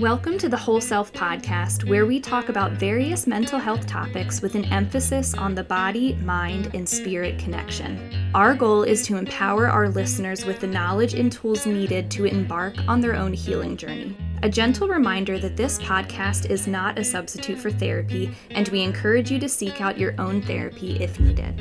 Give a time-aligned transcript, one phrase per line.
[0.00, 4.54] Welcome to the Whole Self Podcast, where we talk about various mental health topics with
[4.54, 8.10] an emphasis on the body, mind, and spirit connection.
[8.34, 12.76] Our goal is to empower our listeners with the knowledge and tools needed to embark
[12.88, 14.16] on their own healing journey.
[14.42, 19.30] A gentle reminder that this podcast is not a substitute for therapy, and we encourage
[19.30, 21.60] you to seek out your own therapy if needed.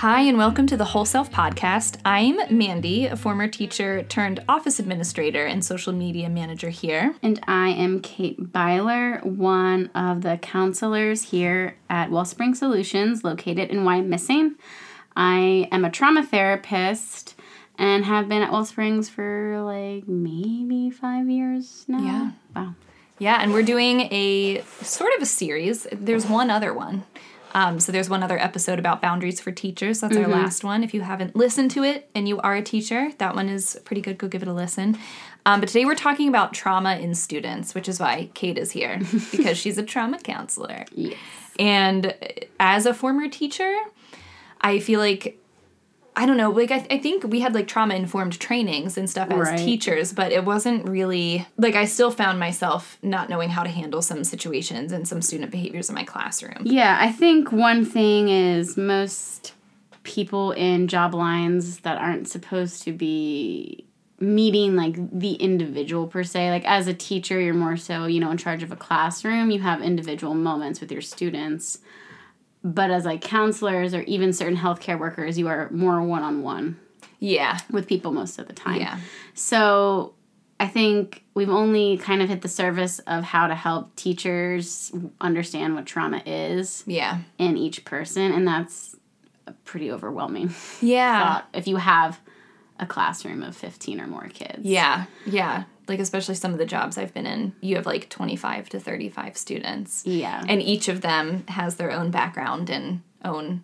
[0.00, 1.96] Hi, and welcome to the Whole Self Podcast.
[2.04, 7.14] I'm Mandy, a former teacher turned office administrator and social media manager here.
[7.22, 13.84] And I am Cait Beiler, one of the counselors here at Wellspring Solutions, located in
[13.84, 14.56] Wyomissing.
[15.16, 17.34] I am a trauma therapist
[17.78, 22.00] and have been at Wellsprings for like maybe five years now.
[22.00, 22.30] Yeah.
[22.54, 22.74] Wow.
[23.18, 25.86] Yeah, and we're doing a sort of a series.
[25.90, 27.04] There's one other one.
[27.56, 30.00] Um, so there's one other episode about boundaries for teachers.
[30.00, 30.84] That's our last one.
[30.84, 34.02] If you haven't listened to it and you are a teacher, that one is pretty
[34.02, 34.18] good.
[34.18, 34.98] Go give it a listen.
[35.46, 39.00] Um, but today we're talking about trauma in students, which is why Cait is here
[39.32, 40.84] because she's a trauma counselor.
[40.92, 41.16] Yes.
[41.58, 42.14] And
[42.60, 43.74] as a former teacher,
[44.60, 45.42] I feel like
[46.18, 49.08] I don't know, like I, th- I think we had like trauma informed trainings and
[49.08, 49.58] stuff as Right.
[49.58, 54.00] teachers, but it wasn't really like I still found myself not knowing how to handle
[54.00, 56.62] some situations and some student behaviors in my classroom.
[56.64, 59.52] Yeah, I think one thing is most
[60.04, 63.84] people in job lines that aren't supposed to be
[64.18, 68.30] meeting like the individual per se like as a teacher you're more so you know
[68.30, 71.80] in charge of a classroom you have individual moments with your students
[72.64, 76.78] but as like counselors or even certain healthcare workers you are more one-on-one
[77.20, 77.58] Yeah.
[77.70, 78.98] with people most of the time Yeah.
[79.34, 80.12] so
[80.58, 84.90] I think we've only kind of hit the surface of how to help teachers
[85.20, 87.18] understand what trauma is Yeah.
[87.36, 88.96] in each person, and that's
[89.46, 91.22] a pretty overwhelming Yeah.
[91.22, 92.20] thought if you have
[92.80, 94.60] a classroom of 15 or more kids.
[94.62, 95.04] Yeah.
[95.26, 95.64] Yeah.
[95.88, 99.36] Like especially some of the jobs I've been in, you have like 25 to 35
[99.36, 100.02] students.
[100.04, 100.42] Yeah.
[100.48, 103.62] And each of them has their own background and own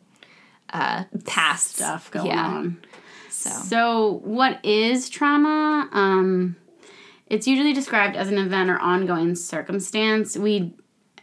[0.71, 2.47] uh past Stuff going yeah.
[2.47, 2.79] on.
[3.29, 5.89] So So, what is trauma?
[5.93, 6.57] Um,
[7.27, 10.37] it's usually described as an event or ongoing circumstance.
[10.37, 10.75] We,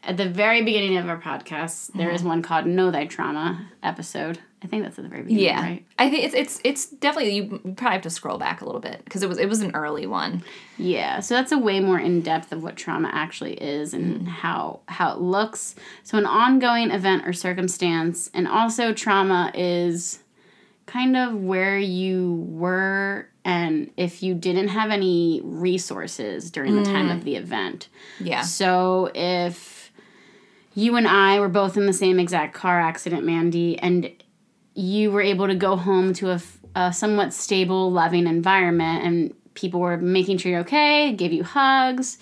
[0.04, 2.16] at the very beginning of our podcast, there Mm-hmm.
[2.16, 4.40] is one called "Know Thy Trauma" episode.
[4.62, 5.86] I think that's at the very beginning, Yeah, right?
[5.98, 7.48] I think it's it's it's definitely you
[7.78, 10.06] probably have to scroll back a little bit because it was it was an early
[10.06, 10.44] one.
[10.78, 14.28] Yeah, so that's a way more in depth of what trauma actually is and mm-hmm.
[14.28, 15.76] how how it looks.
[16.04, 20.20] So an ongoing event or circumstance, and also trauma is
[20.86, 27.10] kind of where you were and if you didn't have any resources during the time
[27.10, 27.24] of mm.
[27.24, 27.88] the event.
[28.20, 29.92] Yeah, So if
[30.74, 34.12] you and I were both in the same exact car accident, Mandy, and
[34.74, 36.40] you were able to go home to
[36.76, 42.18] a somewhat stable, loving environment, and people were making sure you're okay, gave you hugs,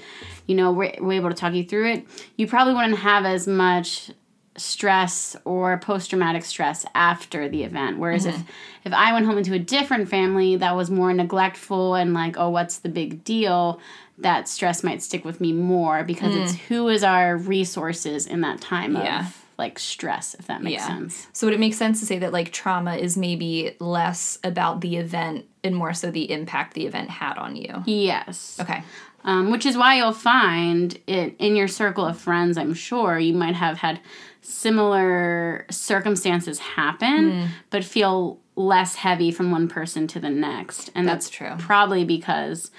[0.47, 3.47] you know, were, were able to talk you through it, you probably wouldn't have as
[3.47, 4.11] much
[4.55, 7.99] stress or post-traumatic stress after the event.
[7.99, 8.49] Whereas if mm-hmm.
[8.85, 12.49] if i went home into a different family that was more neglectful and like oh
[12.49, 13.79] what's the big deal?
[14.17, 16.59] That stress might stick with me more because it's mm.
[16.69, 19.27] who is our resources in that time Yeah.
[19.27, 20.87] of like stress if that makes yeah.
[20.87, 24.81] sense So would it make sense to say that like trauma is maybe less about
[24.81, 27.83] the event and more so the impact the event had on you?
[27.85, 28.83] yes Okay.
[29.23, 33.33] um, which is why you'll find it in your circle of friends i'm sure you
[33.33, 33.99] might have had
[34.41, 37.45] similar circumstances happen Hmm.
[37.69, 41.51] but feel less heavy from one person to the next and That's that's, true.
[41.59, 42.71] probably because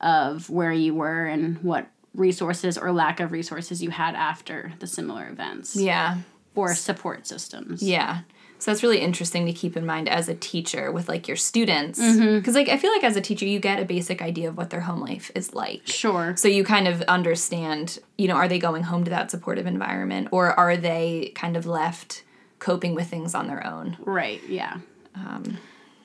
[0.00, 4.86] of where you were and what resources or lack of resources you had after the
[4.86, 6.18] similar events Yeah.
[6.54, 8.20] or support systems Yeah.
[8.58, 12.00] So that's really interesting to keep in mind as a teacher with like your students
[12.00, 12.38] mm-hmm.
[12.38, 14.70] because like I feel like as a teacher you get a basic idea of what
[14.70, 15.82] their home life is like.
[15.86, 19.66] sure So you kind of understand, you know, are they going home to that supportive
[19.66, 22.22] environment or are they kind of left
[22.58, 23.98] coping with things on their own?
[24.00, 24.78] Right, yeah.
[25.14, 25.58] Um,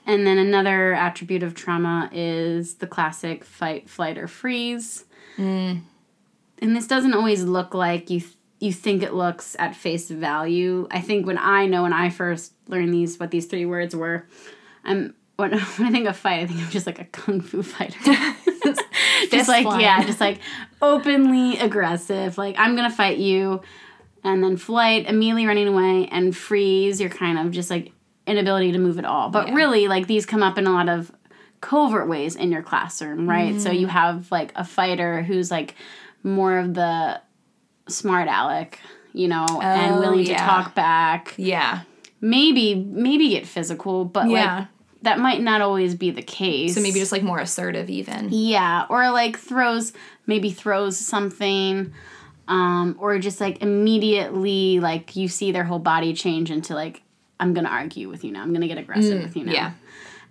[0.05, 5.05] and then another attribute of trauma is the classic fight, flight, or freeze.
[5.37, 5.81] Mm.
[6.61, 10.87] And this doesn't always look like you th- you think it looks at face value.
[10.91, 14.28] I think when I know when I first learned these what these three words were,
[14.84, 17.63] I'm when, when I think of fight, I think I'm just like a kung fu
[17.63, 17.97] fighter.
[19.31, 19.81] just like flying.
[19.81, 20.40] yeah, just like
[20.81, 22.37] openly aggressive.
[22.37, 23.61] Like I'm gonna fight you,
[24.23, 27.02] and then flight, immediately running away, and freeze.
[27.02, 27.91] You're kind of just like
[28.28, 29.29] inability to move at all.
[29.29, 29.55] But Yeah.
[29.55, 31.11] really, like these come up in a lot of
[31.61, 33.59] covert ways in your classroom, right?
[33.59, 33.79] So mm-hmm.
[33.79, 35.75] you have like a fighter who's like
[36.23, 37.22] more of the
[37.88, 38.79] smart aleck,
[39.14, 40.38] you know, and Oh, willing yeah.
[40.38, 41.34] to talk back.
[41.38, 41.82] Yeah.
[42.22, 44.58] Maybe maybe get physical, but Yeah.
[44.59, 44.68] like
[45.03, 46.76] that might not always be the case.
[46.76, 48.29] So maybe just like more assertive, even.
[48.32, 49.94] Yeah, or like throws
[50.28, 51.91] maybe throws something,
[52.47, 57.02] um, or just like immediately like you see their whole body change into like
[57.40, 58.44] I'm gonna argue with you now.
[58.44, 59.52] I'm gonna get aggressive with you now.
[59.53, 59.72] yeah.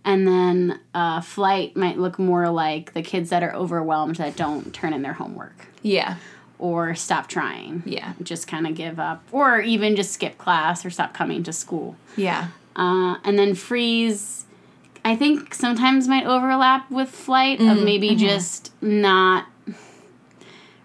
[0.04, 4.72] And then uh, flight might look more like the kids that are overwhelmed that don't
[4.72, 6.16] turn in their homework Yeah.
[6.58, 7.82] or stop trying.
[7.84, 8.14] Yeah.
[8.22, 11.96] Just kind of give up, or even just skip class or stop coming to school.
[12.16, 12.48] Yeah.
[12.74, 14.46] Uh, and then freeze,
[15.04, 19.46] I think sometimes might overlap with flight Mm-hmm, of maybe just not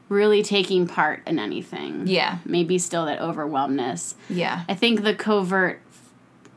[0.09, 2.06] really taking part in anything.
[2.07, 2.39] Yeah.
[2.45, 4.15] Maybe still that overwhelmness.
[4.29, 4.63] Yeah.
[4.69, 5.81] I think the covert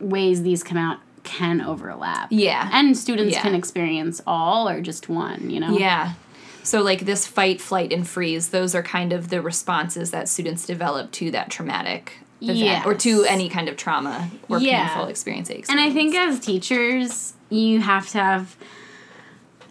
[0.00, 0.98] ways these come out
[1.28, 2.28] can overlap.
[2.30, 2.68] Yeah.
[2.72, 3.42] And students Yeah.
[3.42, 5.76] can experience all or just one, you know?
[5.78, 6.12] Yeah.
[6.62, 10.66] So, like this fight, flight, and freeze, those are kind of the responses that students
[10.66, 14.86] develop to that traumatic event or to any kind of trauma or Yeah.
[14.88, 15.48] painful experience.
[15.48, 18.56] they And I think as teachers, you have to have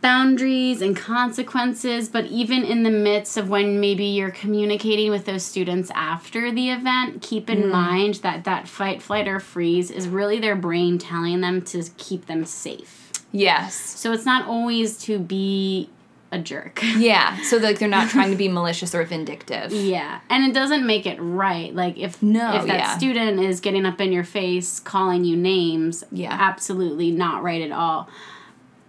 [0.02, 5.44] boundaries and consequences, but even in the midst of when maybe you're communicating with those
[5.44, 7.72] students after the event, keep in mm.
[7.72, 12.28] mind that that fight, flight, or freeze is really their brain telling them to keep
[12.28, 13.12] them safe.
[13.32, 13.76] Yes.
[13.76, 15.90] So it's not always to be
[16.32, 16.82] a jerk.
[16.98, 17.38] Yeah.
[17.44, 19.72] So, like, they're not trying to be malicious or vindictive.
[19.72, 21.74] Yeah, and it doesn't make it right.
[21.74, 22.98] Like if No, if that yeah.
[22.98, 26.36] student is getting up in your face, calling you names, Yeah.
[26.38, 28.10] absolutely not right at all.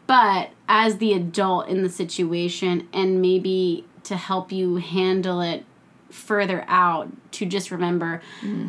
[0.09, 5.65] But as the adult in the situation, and maybe to help you handle it
[6.11, 8.69] further out, to just remember Mm-hmm.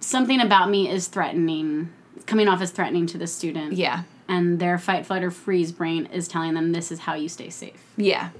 [0.00, 1.90] something about me is threatening,
[2.26, 4.04] coming off as threatening to the student, Yeah.
[4.28, 7.50] and their fight, flight, or freeze brain is telling them this is how you stay
[7.50, 7.82] safe.
[7.96, 8.30] Yeah.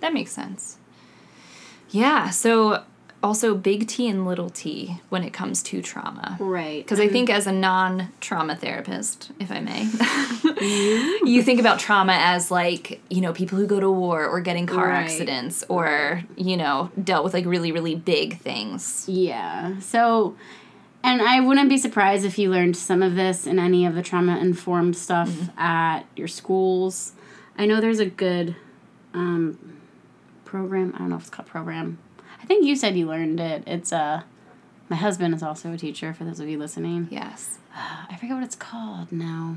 [0.00, 0.76] That makes sense.
[1.90, 2.28] Yeah.
[2.30, 2.84] So,
[3.26, 6.36] also big T and little t when it comes to trauma.
[6.40, 6.82] Right.
[6.84, 9.82] Because I think, as a non trauma therapist, if I may,
[11.30, 14.66] you think about trauma as like, you know, people who go to war or getting
[14.66, 15.02] car Right.
[15.04, 19.04] accidents or, you know, dealt with like really, really big things.
[19.08, 19.78] Yeah.
[19.80, 20.36] So,
[21.02, 24.02] and I wouldn't be surprised if you learned some of this in any of the
[24.02, 25.58] trauma informed stuff Mm-hmm.
[25.58, 27.12] at your schools.
[27.58, 28.54] I know there's a good
[29.14, 29.58] um,
[30.44, 30.92] program.
[30.94, 31.98] I don't know if it's called program.
[32.46, 33.64] I think you said you learned it.
[33.66, 34.22] It's uh,
[34.88, 36.14] my husband is also a teacher.
[36.14, 37.58] For those of you listening, Yes.
[37.74, 39.56] I forget what it's called now.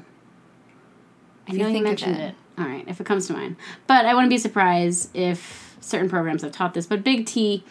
[1.47, 2.29] I know you you mentioned it.
[2.29, 2.35] it.
[2.57, 3.57] All right, if it comes to mind.
[3.85, 6.87] But I wouldn't be surprised if certain programs have taught this.
[6.87, 7.63] But Big T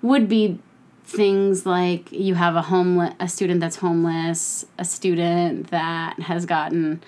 [0.00, 0.60] would be
[1.04, 7.02] things like you have a homeless a student that's homeless, a student that has gotten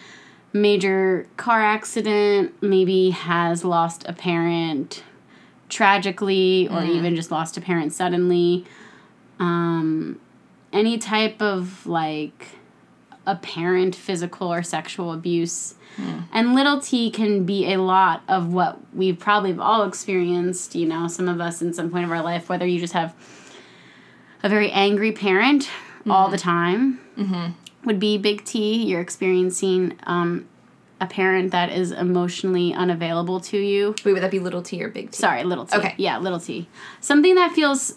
[0.52, 5.04] major car accident, maybe has lost a parent
[5.70, 8.64] tragically or even just lost a parent suddenly.
[9.38, 10.20] Um
[10.72, 12.46] any type of like
[13.26, 15.74] apparent physical or sexual abuse.
[16.32, 20.86] And little t can be a lot of what we probably have all experienced, you
[20.86, 23.14] know, some of us in some point of our life, whether you just have
[24.42, 25.68] a very angry parent
[26.08, 27.00] all the time,
[27.84, 28.84] would be big T.
[28.84, 30.46] You're experiencing um,
[31.00, 33.94] a parent that is emotionally unavailable to you.
[34.04, 35.16] Wait, would that be little t or big t?
[35.16, 35.76] Sorry, little t.
[35.76, 35.94] Okay.
[35.96, 36.68] Yeah, little t.
[37.00, 37.96] Something that feels.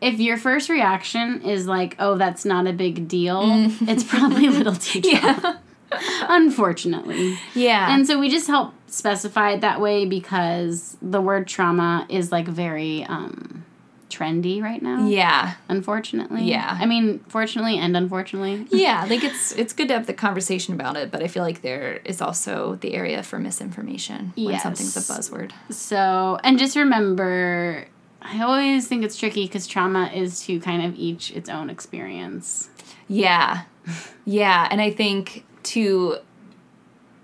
[0.00, 3.42] If your first reaction is like, "Oh, that's not a big deal,"
[3.82, 5.00] it's probably little t.
[5.20, 5.60] trauma,
[6.28, 7.38] Unfortunately.
[7.54, 7.94] Yeah.
[7.94, 12.46] And so we just help specify it that way because the word trauma is like
[12.46, 13.63] very um,
[14.16, 15.06] trendy right now.
[15.08, 15.54] yeah.
[15.68, 16.42] Unfortunately.
[16.44, 16.76] Yeah.
[16.80, 18.66] I mean, fortunately and unfortunately.
[18.84, 21.60] Yeah, like it's it's good to have the conversation about it, but I feel like
[21.62, 24.62] there is also the area for misinformation when Yes.
[24.62, 25.50] something's a buzzword.
[25.70, 27.86] So, and just remember,
[28.22, 32.70] I always think it's tricky because trauma is to kind of each its own experience.
[33.08, 33.62] Yeah.
[34.24, 35.44] Yeah, and I think
[35.74, 36.16] to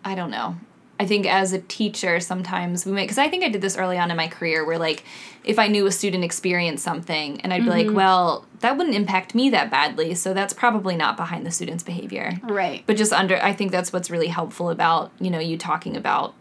[0.05, 0.57] I don't know.
[1.01, 3.97] I think as a teacher sometimes we make cuz I think I did this early
[3.99, 5.03] on in my career where like
[5.45, 7.97] if I knew a student experienced something and I'd be like, mm-hmm.
[7.97, 12.39] "Well, that wouldn't impact me that badly, so that's probably not behind the student's behavior."
[12.43, 12.85] Right.
[12.87, 16.35] But just under I think that's what's really helpful about, you know, you talking about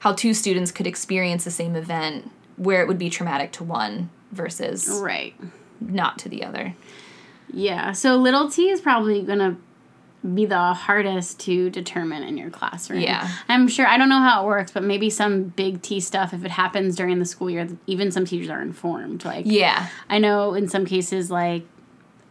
[0.00, 4.10] how two students could experience the same event where it would be traumatic to one
[4.32, 5.34] versus Right.
[5.80, 6.74] not to the other.
[7.50, 7.92] Yeah.
[7.92, 9.56] So little t is probably going to
[10.32, 13.00] be the hardest to determine in your classroom.
[13.00, 13.28] Yeah.
[13.48, 16.44] I'm sure, I don't know how it works, but maybe some big T stuff, if
[16.44, 19.24] it happens during the school year, even some teachers are informed.
[19.24, 19.88] Like, Yeah.
[20.08, 21.66] I know in some cases, like,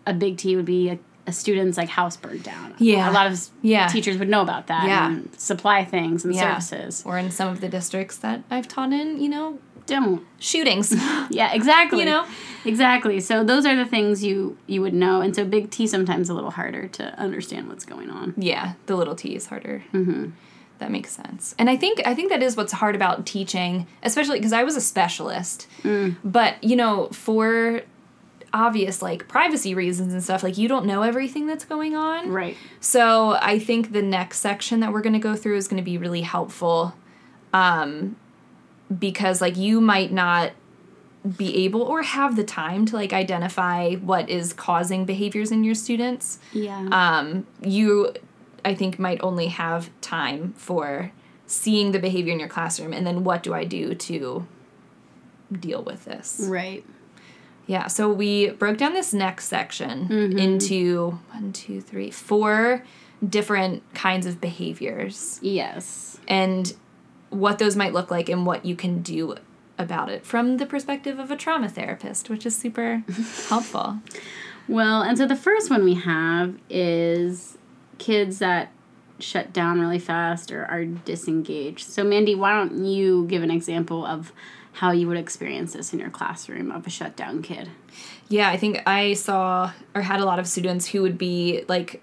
[0.08, 2.74] a big T would be a, a student's like house burned down.
[2.80, 3.10] Yeah.
[3.10, 3.88] A lot of Yeah.
[3.88, 5.08] teachers would know about that Yeah.
[5.10, 6.58] and supply things and Yeah.
[6.60, 7.04] services.
[7.06, 10.24] Or in some of the districts that I've taught in, you know, don't.
[10.40, 10.94] shootings.
[11.30, 12.00] Yeah, exactly.
[12.00, 12.26] You know?
[12.66, 13.20] Exactly.
[13.20, 16.34] So those are the things you you would know, and so big T sometimes a
[16.34, 18.34] little harder to understand what's going on.
[18.38, 19.84] yeah, the little t is harder.
[19.94, 20.30] Mm-hmm.
[20.80, 21.56] That makes sense.
[21.58, 24.76] And I think I think that is what's hard about teaching, especially because I was
[24.76, 25.68] a specialist.
[26.24, 27.82] But you know, for
[28.54, 32.30] obvious like privacy reasons and stuff, like you don't know everything that's going on.
[32.30, 32.56] Right.
[32.80, 35.86] So I think the next section that we're going to go through is going to
[35.86, 36.94] be really helpful
[37.52, 38.16] um,
[38.98, 40.52] because like you might not
[41.38, 45.76] be able or have the time to like identify what is causing behaviors in your
[45.76, 46.38] students.
[46.52, 46.88] Yeah.
[46.92, 48.14] Um, you,
[48.66, 51.12] I think, might only have time for
[51.48, 54.46] seeing the behavior in your classroom and then what do I do to
[55.60, 56.42] deal with this.
[56.44, 56.84] right.
[57.66, 62.84] Yeah, so we broke down this next section into one, two, three, four
[63.28, 66.18] different kinds of behaviors Yes.
[66.28, 66.74] and
[67.30, 69.36] what those might look like and what you can do
[69.84, 73.04] about it from the perspective of a trauma therapist, which is super
[73.50, 74.00] helpful.
[74.68, 77.58] Well, and so the first one we have is
[77.98, 78.72] kids that
[79.20, 81.88] shut down really fast or are disengaged.
[81.88, 84.32] So, Mandy, why don't you give an example of
[84.74, 87.70] how you would experience this in your classroom of a shutdown kid?
[88.30, 92.02] Yeah, I think I saw or had a lot of students who would be like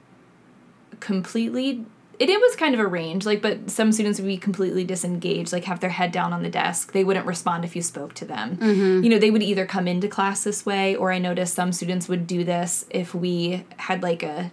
[1.00, 1.84] completely
[2.20, 5.52] it, it was kind of a range like but some students would be completely disengaged
[5.52, 8.24] like have their head down on the desk they wouldn't respond if you spoke to
[8.24, 8.58] them
[9.02, 12.08] you know they would either come into class this way or i noticed some students
[12.08, 14.52] would do this if we had like a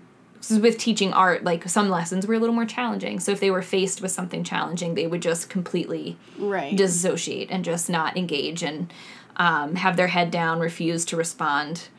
[0.62, 3.62] with teaching art like some lessons were a little more challenging so if they were
[3.64, 6.76] faced with something challenging they would just completely Right.
[6.78, 8.94] dissociate and just not engage and
[9.40, 11.90] um, have their head down, refuse to respond.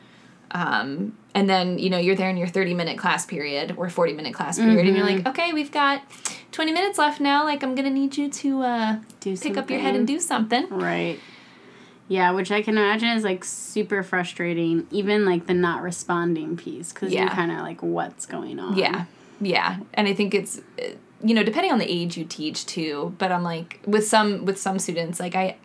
[0.51, 4.13] Um, and then, you know, you're there in your 30 minute class period or 40
[4.13, 6.01] minute class period, and you're like, okay, we've got
[6.51, 7.43] 20 minutes left now.
[7.43, 10.19] Like, I'm going to need you to uh, Do pick up your head and do
[10.19, 10.67] something.
[10.69, 11.19] Right.
[12.07, 16.91] Yeah, which I can imagine is like super frustrating, even like the not responding piece,
[16.91, 17.21] because Yeah.
[17.25, 18.75] you're kind of like, what's going on?
[18.75, 19.05] Yeah.
[19.39, 19.77] Yeah.
[19.93, 23.31] And I think it's, uh, you know, depending on the age you teach too, but
[23.31, 25.57] I'm like, with some, with some students, like, I,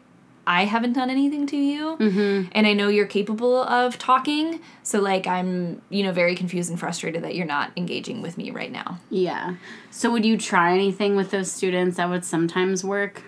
[0.47, 2.49] I haven't done anything to you, mm-hmm.
[2.53, 4.61] and I know you're capable of talking.
[4.83, 8.51] So like I'm, you know, very confused and frustrated that you're not engaging with me
[8.51, 8.99] right now.
[9.11, 9.57] Yeah.
[9.91, 13.23] So would you try anything with those students that would sometimes work?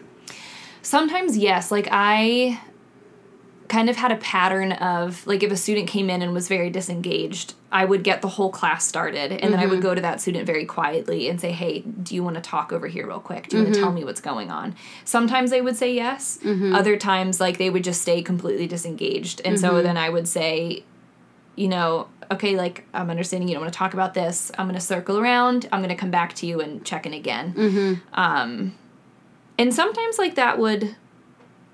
[0.82, 2.60] Sometimes yes, like I
[3.68, 6.70] kind of had a pattern of like if a student came in and was very
[6.70, 9.82] disengaged, I would get the whole class started and then I would mm-hmm.
[9.82, 12.86] go to that student very quietly and say, "Hey, do you want to talk over
[12.86, 13.48] here real quick?
[13.48, 13.98] Do you want to tell mm-hmm.
[13.98, 16.38] me what's going on?" Sometimes they would say yes.
[16.42, 16.74] Mm-hmm.
[16.74, 19.40] Other times like they would just stay completely disengaged.
[19.44, 20.84] And so then I would say,
[21.56, 24.52] you know, okay, like I'm understanding you don't want to talk about this.
[24.58, 25.68] I'm going to circle around.
[25.72, 28.02] I'm going to come back to you and check in again.
[28.12, 28.74] Um,
[29.58, 30.96] and sometimes like that would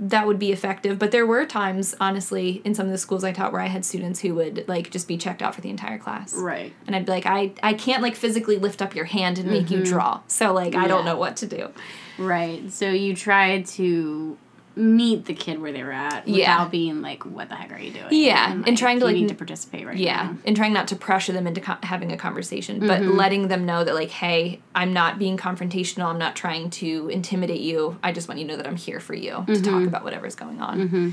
[0.01, 3.31] that would be effective but there were times honestly in some of the schools i
[3.31, 5.99] taught where i had students who would like just be checked out for the entire
[5.99, 6.35] class.
[6.35, 6.73] Right.
[6.87, 9.71] and i'd be like i i can't like physically lift up your hand and make
[9.71, 9.93] you mm-hmm.
[9.93, 10.21] draw.
[10.27, 11.71] So like i don't know what to do.
[12.19, 12.71] Right.
[12.71, 14.37] So you tried to
[14.75, 16.69] meet the kid where they were at without Yeah.
[16.69, 19.35] being like, "What the heck are you doing?" Yeah, and trying to, like, need to
[19.35, 20.37] participate right yeah now.
[20.47, 23.17] and trying not to pressure them into co- having a conversation but mm-hmm.
[23.17, 27.61] letting them know that like hey i'm not being confrontational i'm not trying to intimidate
[27.61, 29.89] you i just want you to know that i'm here for you to talk mm-hmm.
[29.89, 31.11] about whatever's going on mm-hmm.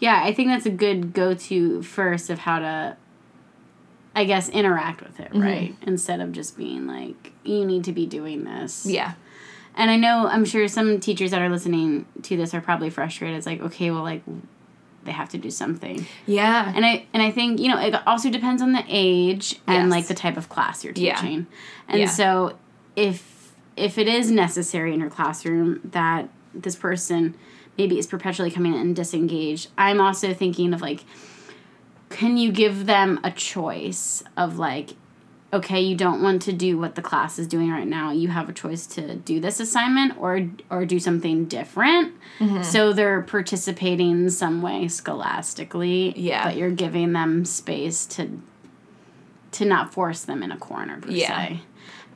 [0.00, 2.96] Yeah, I think that's a good go-to first of how to,
[4.14, 5.42] I guess, interact with Mm-hmm.
[5.42, 5.74] it, right?
[5.82, 9.14] Instead of just being like, "You need to be doing this." yeah
[9.78, 13.36] And I know, I'm sure some teachers that are listening to this are probably frustrated.
[13.38, 14.22] It's like, okay, well, like,
[15.04, 16.04] they have to do something.
[16.26, 19.84] yeah And I and I think you know it also depends on the age and
[19.84, 19.90] Yes.
[19.90, 21.06] like the type of class you're teaching.
[21.48, 21.88] Yeah.
[21.88, 22.08] And Yeah.
[22.08, 22.58] so
[22.96, 27.36] if if it is necessary in your classroom that this person
[27.78, 31.04] maybe is perpetually coming in and disengaged, I'm also thinking of like
[32.10, 34.90] can you give them a choice of like
[35.52, 38.10] okay, you don't want to do what the class is doing right now.
[38.12, 42.12] You have a choice to do this assignment or or do something different.
[42.38, 42.62] Mm-hmm.
[42.62, 46.12] So they're participating in some way scholastically.
[46.16, 46.44] Yeah.
[46.44, 48.40] But you're giving them space to
[49.52, 51.48] to not force them in a corner per Yeah.
[51.48, 51.60] se.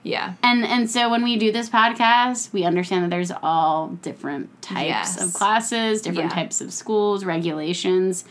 [0.02, 4.60] yeah And and so when we do this podcast, we understand that there's all different
[4.60, 5.22] types Yes.
[5.22, 6.36] of classes, different Yeah.
[6.36, 8.24] types of schools, regulations.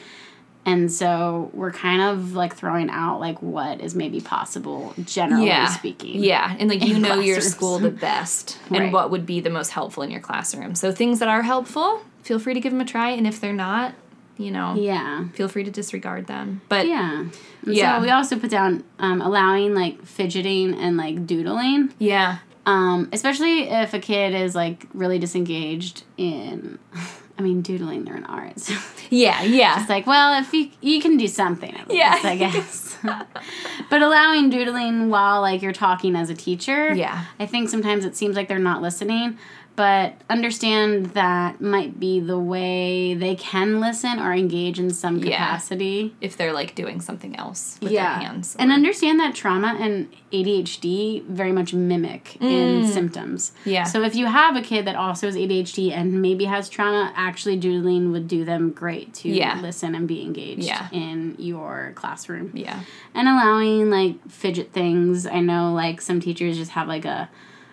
[0.65, 5.68] And so we're kind of like throwing out like what is maybe possible generally yeah
[5.70, 6.24] speaking.
[6.24, 9.72] yeah and like you know your school the best and what would be the most
[9.72, 12.86] helpful in your classroom so things that are helpful feel free to give them a
[12.86, 13.96] try and if they're not
[14.38, 15.30] you know Yeah.
[15.34, 17.22] feel free to disregard them but Yeah.
[17.22, 17.98] And Yeah.
[17.98, 21.91] So we also put down um, allowing like fidgeting and like doodling.
[21.98, 22.38] yeah
[22.68, 26.77] Um, especially if a kid is like really disengaged in
[27.41, 28.69] I mean, doodling, they're an art.
[29.13, 29.81] Yeah, yeah.
[29.81, 32.13] it's like, well, if you you can do something, at Yeah.
[32.13, 32.98] least, I guess.
[33.89, 37.25] but allowing doodling while like you're talking as a teacher, Yeah.
[37.38, 39.38] I think sometimes it seems like they're not listening.
[39.75, 45.37] But understand that might be the way they can listen or engage in some Yeah.
[45.37, 46.13] capacity.
[46.21, 48.55] if they're like doing something else with their hands.
[48.59, 53.53] And understand that trauma and ADHD very much mimic in symptoms.
[53.65, 53.71] Mm.
[53.71, 53.83] Yeah.
[53.85, 57.57] So if you have a kid that also has ADHD and maybe has trauma, actually
[57.57, 59.59] doodling would do them great to Yeah.
[59.61, 60.87] listen and be engaged Yeah.
[60.91, 62.51] in your classroom.
[62.53, 62.79] yeah.
[63.15, 65.25] And allowing like fidget things.
[65.25, 67.29] I know like some teachers just have like a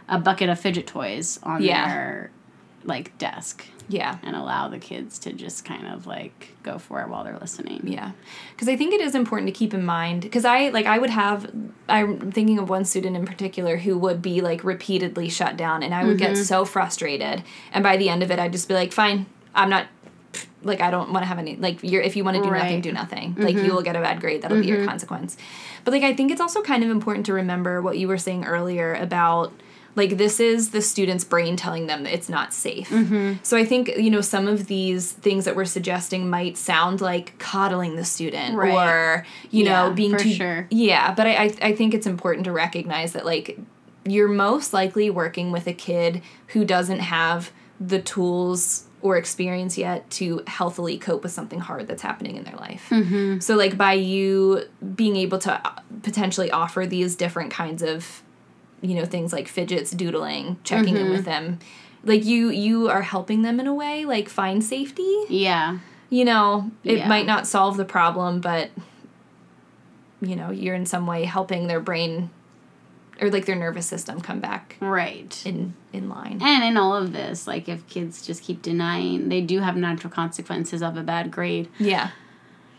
[0.09, 1.89] a bucket of fidget toys on Yeah.
[1.89, 2.31] their
[2.85, 3.67] like desk.
[3.91, 4.19] Yeah.
[4.23, 7.81] and allow the kids to just kind of like go for it while they're listening.
[7.85, 8.13] Yeah.
[8.53, 11.09] Because I think it is important to keep in mind because I like I would
[11.09, 11.51] have
[11.89, 15.95] I'm thinking of one student in particular who would be like repeatedly shut down and
[15.95, 16.43] I would get mm-hmm.
[16.43, 17.43] so frustrated.
[17.73, 19.25] And by the end of it I'd just be like fine
[19.55, 19.87] I'm not
[20.63, 22.81] like I don't want to have any like you're if you want to do nothing
[22.81, 23.37] do nothing.
[23.39, 23.65] Like mm-hmm.
[23.65, 24.43] you will get a bad grade.
[24.43, 24.89] That'll be your mm-hmm.
[24.89, 25.37] consequence.
[25.85, 28.45] But like I think it's also kind of important to remember what you were saying
[28.45, 29.53] earlier about
[29.99, 32.89] like this is the student's brain telling them that it's not safe
[33.43, 37.39] so i think you know some of these things that we're suggesting might sound like
[37.39, 38.73] coddling the student Right.
[38.73, 40.67] or you know being too sure.
[40.71, 43.59] yeah but I, I i think it's important to recognize that like
[44.07, 50.09] you're most likely working with a kid who doesn't have the tools or experience yet
[50.11, 52.87] to healthily cope with something hard that's happening in their life.
[52.91, 53.39] Mm-hmm.
[53.39, 54.65] So like by you
[54.97, 58.23] being able to uh, potentially offer these different kinds of
[58.81, 61.13] you know things like fidgets, doodling, checking in Mm-hmm.
[61.13, 61.59] with them,
[62.05, 65.25] like you you are helping them in a way like find safety.
[65.29, 65.79] Yeah.
[66.11, 67.09] You know, it Yeah.
[67.09, 68.71] might not solve the problem, but
[70.21, 72.31] you know, you're in some way helping their brain
[73.21, 75.43] or like their nervous system come back Right.
[75.45, 76.39] in in line.
[76.43, 80.13] And in all of this, like if kids just keep denying, they do have natural
[80.13, 81.69] consequences of a bad grade.
[81.79, 82.11] Yeah.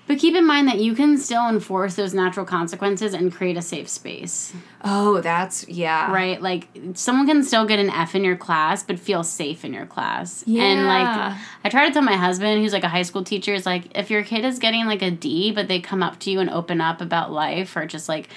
[0.09, 3.61] But keep in mind that you can still enforce those natural consequences and create a
[3.61, 4.51] safe space,
[4.83, 6.11] Oh, that's yeah.
[6.11, 6.41] right?
[6.41, 9.85] Like someone can still get an F in your class, but feel safe in your
[9.85, 10.43] class.
[10.47, 10.63] Yeah.
[10.63, 13.67] And like I try to tell my husband, who's like a high school teacher, is
[13.67, 16.39] like if your kid is getting like a D, but they come up to you
[16.39, 18.29] and open up about life or just like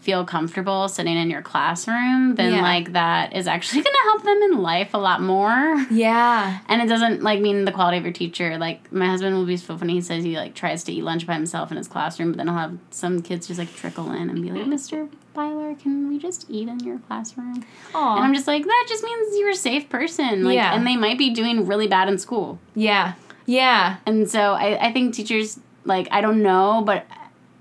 [0.00, 2.62] feel comfortable sitting in your classroom, then Yeah.
[2.62, 5.86] like that is actually gonna help them in life a lot more.
[5.90, 6.60] Yeah.
[6.68, 8.56] And it doesn't like mean the quality of your teacher.
[8.56, 9.92] Like my husband will be so funny.
[9.94, 12.46] He says he like tries to eat lunch by himself in his classroom, but then
[12.46, 15.08] he'll have some kids just like trickle in and be like, "Mr.
[15.36, 18.16] Beiler, can we just eat in your classroom?" Aw.
[18.16, 20.44] And I'm just like, that just means you're a safe person.
[20.44, 20.74] Like, Yeah.
[20.74, 22.58] and they might be doing really bad in school.
[22.74, 23.12] yeah.
[23.46, 23.96] Yeah.
[24.06, 27.04] And so I, I think teachers like I don't know, but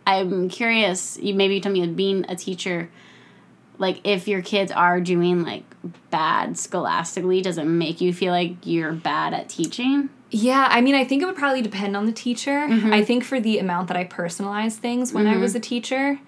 [0.06, 1.18] I'm curious.
[1.22, 2.90] You maybe you told me being a teacher,
[3.78, 5.64] like if your kids are doing like
[6.10, 10.10] bad scholastically, does it make you feel like you're bad at teaching?
[10.32, 12.52] Yeah, I mean, I think it would probably depend on the teacher.
[12.52, 12.94] Mm-hmm.
[12.94, 16.20] I think for the amount that I personalized things when I was a teacher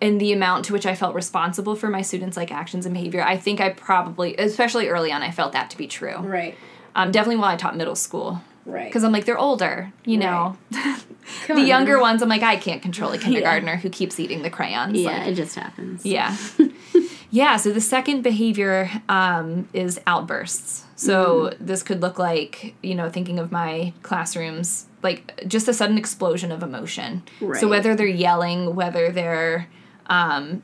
[0.00, 3.22] and the amount to which I felt responsible for my students' like actions and behavior,
[3.22, 6.16] I think I probably, especially early on, I felt that to be true.
[6.16, 6.56] Right.
[6.96, 8.42] Um, definitely while I taught middle school.
[8.66, 8.86] Right.
[8.86, 10.56] Because I'm like, they're older, you know.
[11.46, 14.42] Come the on, younger ones, I'm like, I can't control a kindergartner who keeps eating
[14.42, 14.98] the crayons.
[14.98, 16.04] Yeah, Like, it just happens.
[16.04, 16.36] yeah.
[17.30, 20.84] yeah, so the second behavior um, is outbursts.
[20.96, 21.66] So Mm-hmm.
[21.66, 26.52] this could look like, you know, thinking of my classrooms, like just a sudden explosion
[26.52, 27.22] of emotion.
[27.40, 27.60] Right.
[27.60, 29.66] So whether they're yelling, whether they're
[30.06, 30.62] um,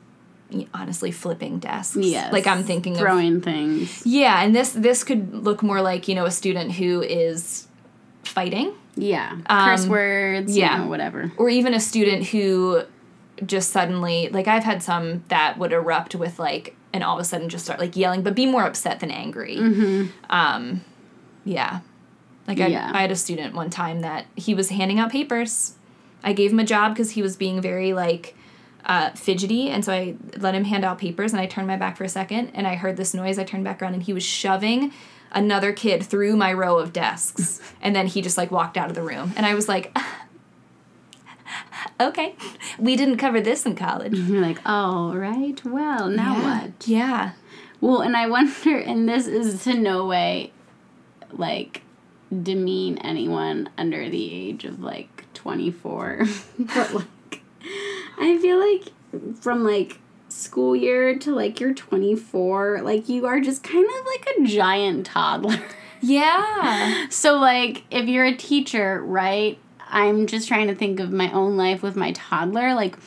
[0.73, 1.97] honestly flipping desks.
[1.97, 2.31] Yes.
[2.31, 4.05] Like I'm thinking of throwing things.
[4.05, 7.67] Yeah, and this this could look more like, you know, a student who is
[8.23, 9.37] fighting Yeah.
[9.49, 10.57] Curse Um, words.
[10.57, 10.77] yeah.
[10.77, 11.31] You know, whatever.
[11.37, 12.83] or even a student who
[13.45, 17.23] just suddenly like I've had some that would erupt with like and all of a
[17.23, 19.57] sudden just start like yelling but be more upset than angry.
[20.29, 20.83] Um
[21.45, 21.79] yeah.
[22.47, 22.91] Like I, Yeah.
[22.93, 25.75] I had a student one time that he was handing out papers.
[26.23, 28.35] I gave him a job because he was being very like
[28.85, 31.31] uh, fidgety, and so I let him hand out papers.
[31.33, 33.37] And I turned my back for a second, and I heard this noise.
[33.37, 34.91] I turned back around, and he was shoving
[35.31, 38.95] another kid through my row of desks, and then he just like walked out of
[38.95, 39.33] the room.
[39.35, 39.97] And I was like,
[41.99, 42.35] "Okay,
[42.77, 45.63] we didn't cover this in college." You're like, oh, right.
[45.65, 46.43] Well, now yeah.
[46.43, 46.87] what?
[46.87, 47.31] Yeah.
[47.81, 50.51] Well, and I wonder, and this is to no way
[51.31, 51.83] like
[52.43, 56.25] demean anyone under the age of like 24.
[56.59, 57.41] but like,
[58.17, 58.91] I feel like
[59.41, 59.99] from like
[60.39, 65.05] school year to like you're 24, like you are just kind of like a giant
[65.05, 65.61] toddler.
[66.01, 67.07] Yeah.
[67.09, 69.59] So, like, if you're a teacher, right?
[69.89, 72.73] I'm just trying to think of my own life with my toddler.
[72.73, 72.97] Like,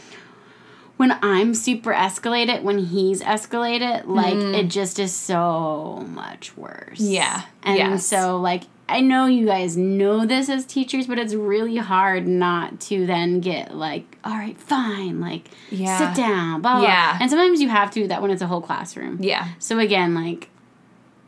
[0.97, 4.55] when I'm super escalated, when he's escalated, like, mm-hmm.
[4.55, 7.01] it just is so much worse.
[7.01, 7.42] Yeah.
[7.62, 8.07] And Yes.
[8.07, 12.79] so, like, I know you guys know this as teachers, but it's really hard not
[12.83, 15.99] to then get like, all right, fine, like Yeah.
[15.99, 16.83] sit down, blah, blah.
[16.85, 17.19] Yeah.
[17.21, 19.19] And sometimes you have to do that when it's a whole classroom.
[19.21, 19.49] Yeah.
[19.59, 20.49] So again, like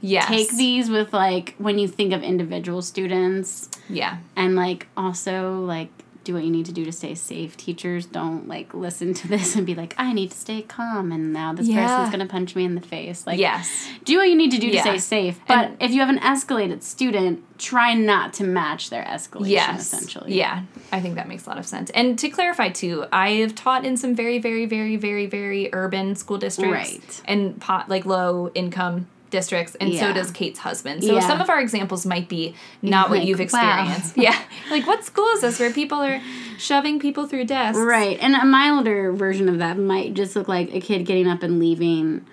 [0.01, 4.19] yeah, take these with like when you think of individual students Yeah.
[4.37, 5.89] and like also like
[6.25, 7.57] do what you need to do to stay safe.
[7.57, 11.33] Teachers don't like listen to this and be like, I need to stay calm and
[11.33, 11.87] now this Yeah.
[11.87, 13.27] person's gonna punch me in the face.
[13.27, 13.89] Like Yes.
[14.05, 15.39] do what you need to do to stay safe.
[15.47, 19.81] But And- if you have an escalated student, try not to match their escalation Yes.
[19.93, 20.35] essentially.
[20.37, 20.63] Yeah.
[20.91, 21.91] I think that makes a lot of sense.
[21.91, 26.17] And to clarify too, I have taught in some very, very, very, very, very urban
[26.17, 26.91] school districts.
[26.93, 27.23] Right.
[27.27, 31.03] And pot like low income districts and so does Cait's husband.
[31.03, 31.27] So Yeah.
[31.27, 33.45] some of our examples might be not what you've wow.
[33.45, 34.17] experienced.
[34.27, 34.41] Yeah.
[34.71, 36.21] Like what school is this where people are
[36.57, 37.77] shoving people through desks?
[37.79, 38.17] Right.
[38.21, 41.59] And a milder version of that might just look like a kid getting up and
[41.59, 42.25] leaving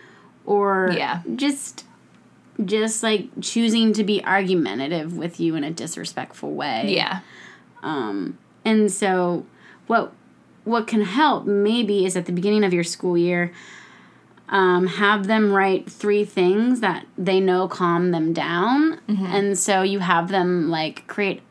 [0.45, 1.21] or Yeah.
[1.35, 1.85] just
[2.63, 6.93] just like choosing to be argumentative with you in a disrespectful way.
[6.95, 7.21] Yeah.
[7.81, 9.45] Um, and so
[9.87, 10.13] what
[10.63, 13.51] what can help maybe is at the beginning of your school year,
[14.51, 18.99] um, have them write three things that they know calm them down.
[19.33, 21.41] And so you have them like create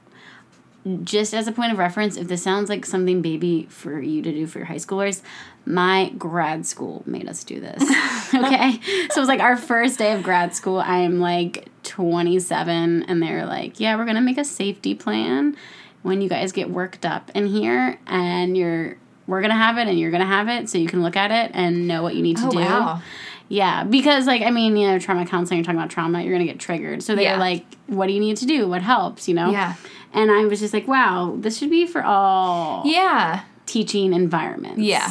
[1.05, 4.33] just as a point of reference, if this sounds like something baby for you to
[4.33, 5.21] do for your high schoolers,
[5.67, 7.83] my grad school made us do this.
[8.35, 8.81] okay.
[9.11, 10.79] so it was like our first day of grad school.
[10.79, 15.57] I am like 27, and they're like, yeah, we're going to make a safety plan
[16.03, 18.97] when you guys get worked up in here, and you're.
[19.31, 21.53] We're gonna have it, and you're gonna have it, so you can look at it
[21.55, 22.59] and know what you need to Oh, do.
[22.59, 23.01] wow.
[23.49, 26.45] Yeah, because like I mean, you know, trauma counseling, you're talking about trauma, you're gonna
[26.45, 27.03] get triggered.
[27.03, 27.37] So they're Yeah.
[27.39, 28.69] like, what do you need to do?
[28.69, 29.29] What helps?
[29.29, 29.51] You know?
[29.51, 29.75] Yeah.
[30.13, 33.41] And I was just like, wow, this should be for all Yeah.
[33.67, 34.81] teaching environments.
[34.81, 35.09] Yeah.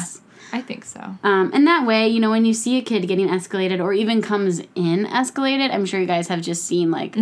[0.52, 1.00] I think so.
[1.22, 4.20] Um, and that way, you know, when you see a kid getting escalated or even
[4.20, 7.14] comes in escalated, I'm sure you guys have just seen like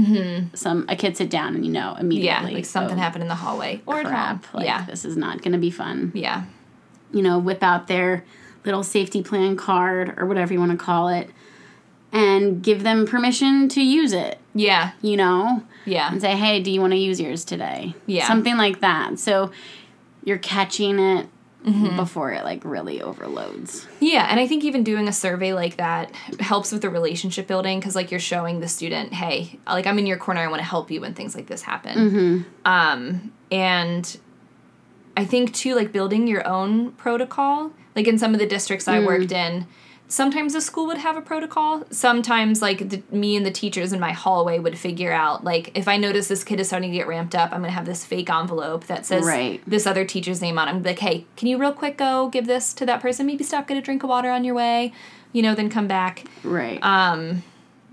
[0.55, 2.51] some a kid sit down and you know immediately.
[2.51, 2.57] Yeah.
[2.57, 4.47] Like something oh, happened in the hallway or Crap.
[4.55, 4.85] Like, yeah.
[4.87, 6.11] this is not going to be fun.
[6.15, 6.45] Yeah.
[7.13, 8.25] You know, whip out their
[8.65, 11.31] little safety plan card or whatever you want to call it,
[12.13, 14.39] and give them permission to use it.
[14.55, 14.93] Yeah.
[15.03, 16.11] You know, Yeah.
[16.11, 17.95] and say, hey, do you want to use yours today?
[18.07, 18.27] Yeah.
[18.27, 19.19] Something like that.
[19.19, 19.51] So
[20.25, 21.29] you're catching it
[21.67, 21.97] Mm-hmm.
[21.97, 23.87] before it like really overloads.
[23.99, 27.81] Yeah, and I think even doing a survey like that helps with the relationship building
[27.81, 30.65] because like you're showing the student, hey, like I'm in your corner, I want to
[30.65, 32.47] help you when things like this happen.
[32.65, 34.19] Um, and
[35.19, 37.73] I think too, like building your own protocol.
[37.97, 39.67] Like in some of the districts I worked in,
[40.07, 41.83] sometimes the school would have a protocol.
[41.91, 45.89] Sometimes like the, me and the teachers in my hallway would figure out like if
[45.89, 48.31] I notice this kid is starting to get ramped up, I'm gonna have this fake
[48.31, 49.61] envelope that says Right.
[49.67, 50.69] this other teacher's name on.
[50.69, 50.71] it.
[50.71, 53.27] I'm like, hey, can you real quick go give this to that person?
[53.27, 54.93] Maybe stop, get a drink of water on your way,
[55.33, 56.25] you know, then come back.
[56.45, 56.79] Right.
[56.83, 57.43] Um,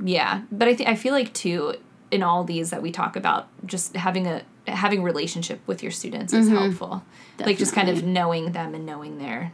[0.04, 1.74] yeah, but I think I feel like too
[2.16, 6.34] in all these that we talk about, just having a having relationship with your students
[6.34, 6.58] is mm-hmm.
[6.58, 7.04] helpful.
[7.40, 9.52] Like just kind of knowing them and knowing their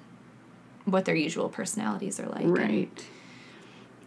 [0.86, 2.44] what their usual personalities are like.
[2.44, 3.06] And- right.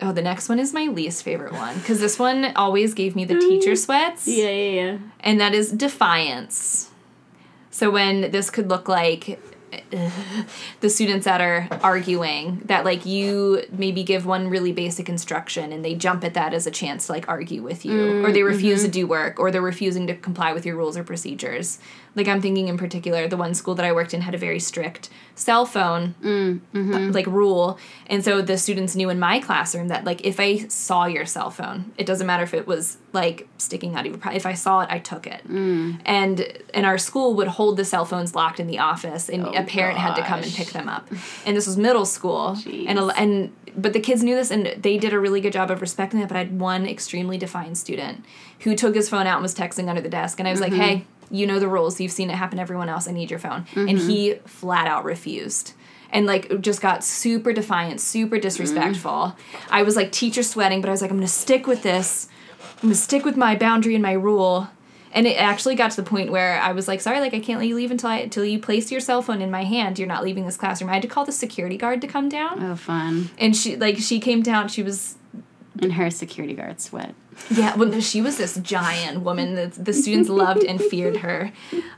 [0.00, 3.24] oh, the next one is my least favorite one because this one always gave me
[3.24, 3.48] the mm-hmm.
[3.48, 4.26] teacher sweats.
[4.26, 4.98] Yeah, yeah, yeah.
[5.20, 6.90] And that is defiance.
[7.70, 9.40] So when this could look like
[10.80, 15.84] the students that are arguing that like you maybe give one really basic instruction and
[15.84, 18.24] they jump at that as a chance to like argue with you.
[18.24, 18.92] Or they mm, refuse to mm-hmm.
[18.92, 21.78] do work or they're refusing to comply with your rules or procedures.
[22.14, 24.60] Like i'm thinking in particular the one school that i worked in had a very
[24.60, 26.94] strict cell phone mm, mm-hmm.
[26.94, 27.78] uh, like rule.
[28.06, 31.50] And so the students knew in my classroom that like if i saw your cell
[31.50, 34.54] phone it doesn't matter if it was like sticking out of your pro- if i
[34.54, 35.46] saw it i took it.
[35.48, 36.00] Mm.
[36.04, 39.52] And and our school would hold the cell phones locked in the office and oh,
[39.52, 41.08] a parent had to come and pick them up.
[41.44, 42.48] And this was middle school.
[42.66, 43.14] And a, Jeez.
[43.16, 46.20] and but the kids knew this and they did a really good job of respecting
[46.20, 48.24] that but i had one extremely defiant student
[48.60, 50.38] who took his phone out and was texting under the desk.
[50.38, 50.80] And i was like mm-hmm.
[50.80, 53.38] hey you know the rules you've seen it happen to everyone else i need your
[53.38, 54.08] phone and mm-hmm.
[54.08, 55.74] he flat out refused
[56.10, 59.36] and like just got super defiant super disrespectful mm.
[59.70, 62.28] i was like teacher sweating but i was like i'm gonna stick with this
[62.76, 64.68] i'm gonna stick with my boundary and my rule
[65.14, 67.60] and it actually got to the point where I was like, "Sorry, like I can't
[67.60, 69.98] let you leave until I until you place your cell phone in my hand.
[69.98, 72.62] You're not leaving this classroom." I had to call the security guard to come down,
[72.62, 73.30] Oh, fun.
[73.38, 74.68] and she like she came down.
[74.68, 75.14] She was
[75.80, 77.14] And her security guard sweat.
[77.50, 81.52] Yeah, well, no, she was this giant woman that the students loved and feared her.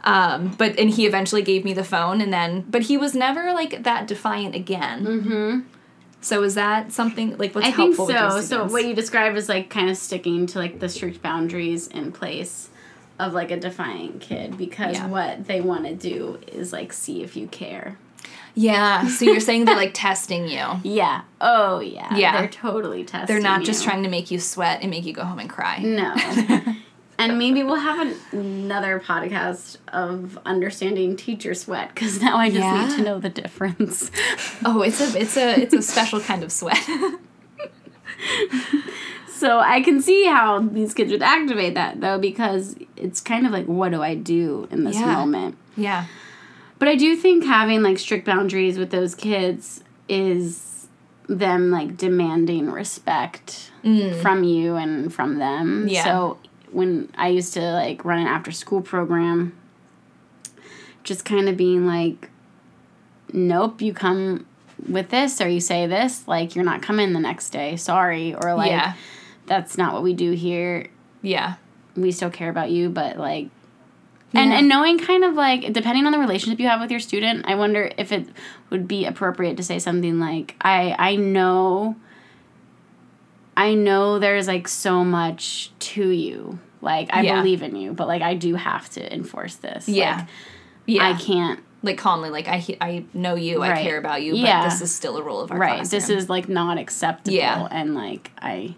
[0.05, 3.53] Um, but and he eventually gave me the phone, and then but he was never
[3.53, 5.05] like that defiant again.
[5.05, 5.61] Mm-hmm.
[6.21, 8.41] So is that something like what's I think helpful with your so.
[8.41, 12.11] So what you described is like kind of sticking to like the strict boundaries in
[12.13, 12.69] place
[13.19, 15.07] of like a defiant kid because Yeah.
[15.07, 17.99] what they want to do is like see if you care.
[18.57, 19.07] Yeah.
[19.09, 20.65] So you're saying they're like testing you.
[20.83, 21.21] Yeah.
[21.41, 22.17] Oh yeah.
[22.17, 22.41] Yeah.
[22.41, 23.27] They're totally testing.
[23.33, 25.79] They're not just trying to make you sweat and make you go home and cry.
[25.79, 26.15] No.
[27.19, 32.61] and maybe we'll have an, another podcast of understanding teacher sweat because now I just
[32.61, 32.87] Yeah.
[32.89, 34.11] need to know the difference.
[34.65, 36.83] Oh, it's a it's a it's a special kind of sweat.
[39.29, 43.53] so I can see how these kids would activate that though because it's kind of
[43.53, 45.13] like what do I do in this Yeah.
[45.13, 45.57] moment?
[45.77, 46.07] yeah.
[46.79, 50.89] But I do think having like strict boundaries with those kids is
[51.29, 54.21] them like demanding respect mm.
[54.21, 55.89] from you and from them.
[55.89, 56.05] Yeah.
[56.05, 56.39] So
[56.71, 59.57] when I used to like run an after school program,
[61.03, 62.31] just kind of being like,
[63.33, 64.47] nope, you come
[64.89, 67.77] with this or you say this, like you're not coming the next day.
[67.77, 68.35] Sorry.
[68.35, 68.95] Or like, yeah.
[69.47, 70.89] that's not what we do here.
[71.23, 71.55] Yeah.
[71.97, 73.49] We still care about you, but like,
[74.37, 74.59] Yeah.
[74.59, 77.55] and knowing kind of like depending on the relationship you have with your student i
[77.55, 78.29] wonder if it
[78.71, 81.97] would be appropriate to say something like i i know
[83.57, 87.37] i know there's like so much to you like i Yeah.
[87.37, 90.17] believe in you but like i do have to enforce this Yeah.
[90.19, 90.27] like,
[90.87, 91.09] Yeah.
[91.09, 94.63] i can't like calmly like I I know you, I care about you, Yeah.
[94.63, 96.01] but this is still a rule of our right classroom.
[96.01, 97.69] this is like not acceptable Yeah.
[97.71, 98.75] and like i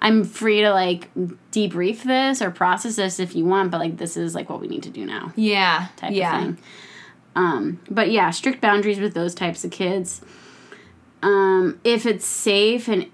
[0.00, 1.12] i'm free to like
[1.50, 4.68] debrief this or process this if you want but like this is like what we
[4.68, 5.88] need to do now yeah.
[5.96, 6.36] type yeah.
[6.36, 6.58] of thing.
[7.38, 10.20] Um, but yeah, strict boundaries with those types of kids.
[11.22, 13.06] Um, if it's safe and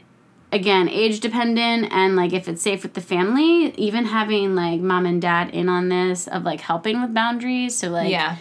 [0.50, 5.04] again age dependent and like if it's safe with the family, even having like mom
[5.04, 7.76] and dad in on this of like helping with boundaries.
[7.76, 8.36] So like yeah.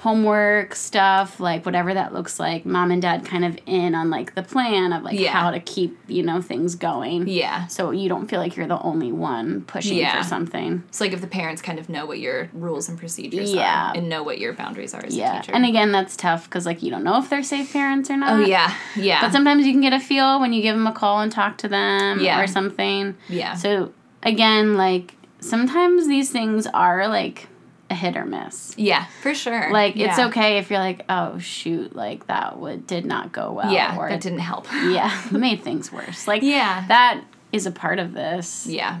[0.00, 4.34] Homework stuff, like whatever that looks like, mom and dad kind of in on like
[4.34, 5.30] the plan of like Yeah.
[5.32, 7.28] how to keep, you know, things going.
[7.28, 7.66] Yeah.
[7.66, 10.16] So you don't feel like you're the only one pushing Yeah.
[10.22, 10.84] for something.
[10.88, 13.90] It's like if the parents kind of know what your rules and procedures Yeah.
[13.90, 15.40] are and know what your boundaries are as a Yeah.
[15.42, 15.52] teacher.
[15.54, 18.16] And again, that's tough because like you don't know if they're safe parents or oh,
[18.16, 18.32] not.
[18.32, 18.72] oh yeah.
[18.96, 19.20] Yeah.
[19.20, 21.58] But sometimes you can get a feel when you give them a call and talk
[21.58, 22.40] to them Yeah.
[22.40, 23.16] or something.
[23.28, 23.52] yeah.
[23.54, 27.48] So again, like sometimes these things are like
[27.90, 28.72] a hit or miss.
[28.78, 29.72] yeah, for sure.
[29.72, 30.26] Like it's Yeah.
[30.28, 33.72] okay if you're like, oh shoot, like that would did not go well.
[33.72, 34.66] Yeah, or that didn't help.
[34.72, 36.26] yeah, It made things worse.
[36.28, 36.84] Like Yeah.
[36.88, 37.22] that
[37.52, 38.98] is a part of this Yeah.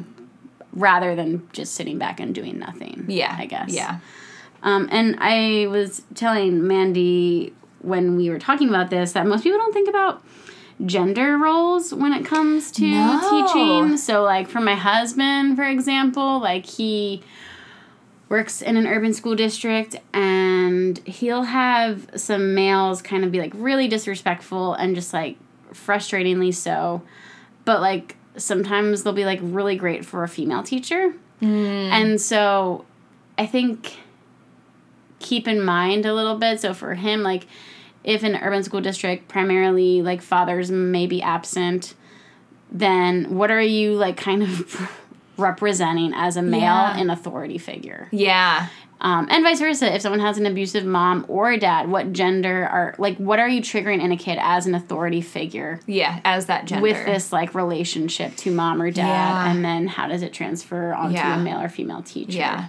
[0.72, 3.04] rather than just sitting back and doing nothing.
[3.08, 3.34] Yeah.
[3.38, 3.72] I guess.
[3.72, 3.98] Yeah.
[4.62, 9.58] Um, and I was telling Mandy when we were talking about this that most people
[9.58, 10.22] don't think about
[10.84, 13.20] gender roles when it comes to No.
[13.46, 13.96] teaching.
[13.96, 17.22] So, like for my husband, for example, like he
[18.30, 23.52] works in an urban school district and he'll have some males kind of be like
[23.56, 25.36] really disrespectful and just like
[25.74, 27.02] frustratingly so.
[27.64, 31.12] But like sometimes they'll be like really great for a female teacher.
[31.40, 31.46] Hmm.
[31.46, 32.84] And so
[33.36, 33.96] I think
[35.18, 36.60] keep in mind a little bit.
[36.60, 37.48] So for him, like
[38.04, 41.94] if an urban school district primarily like fathers may be absent,
[42.70, 44.88] then what are you like kind of
[45.40, 46.96] representing as a male Yeah.
[46.98, 48.08] and authority figure?
[48.10, 48.68] Yeah.
[49.02, 49.94] Um, and vice versa.
[49.94, 53.48] If someone has an abusive mom or a dad, what gender are like what are
[53.48, 55.80] you triggering in a kid as an authority figure?
[55.86, 56.20] Yeah.
[56.22, 56.82] As that gender.
[56.82, 59.50] With this like relationship to mom or dad, Yeah.
[59.50, 61.40] and then how does it transfer onto Yeah.
[61.40, 62.36] a male or female teacher?
[62.36, 62.66] Yeah.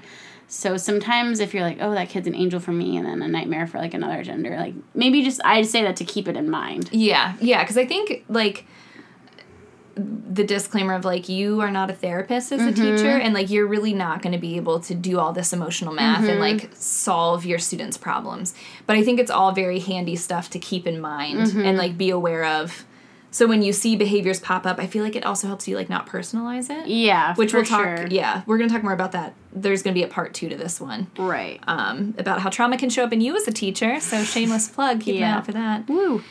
[0.47, 3.27] So sometimes if you're like, oh, that kid's an angel for me, and then a
[3.27, 6.49] nightmare for like another gender, like maybe just I'd say that to keep it in
[6.49, 6.89] mind.
[6.93, 8.65] Yeah, yeah, because I think like
[9.95, 13.67] the disclaimer of like you are not a therapist as a teacher and like you're
[13.67, 17.45] really not going to be able to do all this emotional math and like solve
[17.45, 18.53] your students problems
[18.87, 22.09] but i think it's all very handy stuff to keep in mind and like be
[22.09, 22.85] aware of
[23.31, 25.89] so when you see behaviors pop up i feel like it also helps you like
[25.89, 28.07] not personalize it Yeah, which for we'll talk sure.
[28.07, 30.47] yeah we're going to talk more about that there's going to be a part two
[30.49, 31.59] to this one Right.
[31.67, 35.01] um, about how trauma can show up in you as a teacher so shameless plug
[35.01, 35.37] keep an eye Yeah.
[35.37, 36.23] out for that Woo.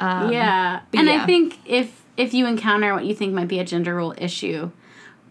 [0.00, 0.80] um, yeah.
[0.92, 1.22] And yeah.
[1.22, 4.70] I think if if you encounter what you think might be a gender role issue,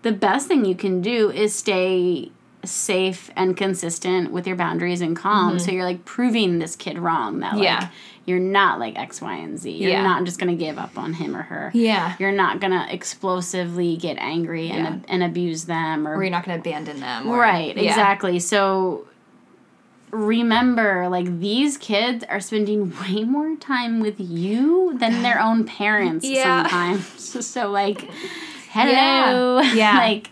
[0.02, 2.32] the best thing you can do is stay
[2.66, 5.60] safe and consistent with your boundaries and calm.
[5.60, 7.84] So you're like proving this kid wrong that like Mm-hmm.
[7.84, 7.90] Yeah.
[8.26, 9.70] you're not like X, Y, and Z.
[9.72, 10.04] You're Yeah.
[10.04, 11.72] not just gonna give up on him or her.
[11.74, 14.88] yeah You're not gonna explosively get angry Yeah.
[14.88, 17.28] and and abuse them or or you're not going to abandon them.
[17.28, 18.40] Or, Right, exactly.
[18.40, 19.06] So
[20.14, 26.26] remember, like these kids are spending way more time with you than their own parents
[26.26, 26.64] Yeah.
[26.64, 27.46] sometimes.
[27.48, 28.02] so like
[28.72, 29.60] hello.
[29.62, 29.74] Yeah.
[29.84, 29.98] Yeah.
[29.98, 30.30] like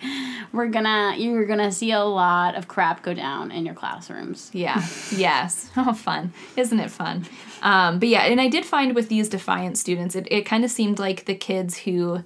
[0.54, 4.50] we're gonna you're gonna see a lot of crap go down in your classrooms.
[4.54, 4.84] Yeah.
[5.16, 5.70] yes.
[5.78, 6.34] Oh, fun.
[6.58, 7.26] Isn't it fun?
[7.62, 10.72] Um, but yeah, and I did find with these defiant students, it, it kind of
[10.72, 12.24] seemed like the kids who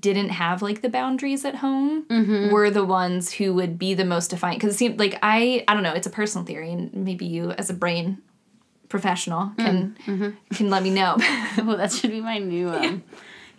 [0.00, 2.52] didn't have like the boundaries at home mm-hmm.
[2.52, 5.74] were the ones who would be the most defiant because it seemed like I I
[5.74, 8.22] don't know it's a personal theory and maybe you as a brain
[8.88, 10.54] professional mm, can mm-hmm.
[10.54, 11.16] can let me know
[11.58, 13.02] well, that should be my new um,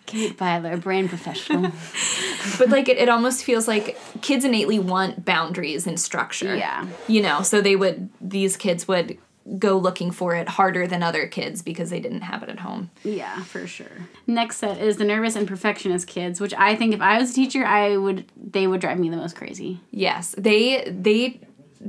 [0.05, 1.71] Cait Beiler, brain professional.
[2.57, 6.55] but like it, it almost feels like kids innately want boundaries and structure.
[6.55, 6.87] Yeah.
[7.07, 9.17] You know, so they would these kids would
[9.59, 12.89] go looking for it harder than other kids because they didn't have it at home.
[13.03, 14.07] Yeah, for sure.
[14.25, 17.33] Next set is the nervous and perfectionist kids, which I think if I was a
[17.33, 19.81] teacher, I would they would drive me the most crazy.
[19.91, 20.33] Yes.
[20.37, 21.41] They they